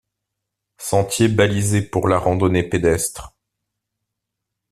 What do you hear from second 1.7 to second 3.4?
pour la randonnée pédestre.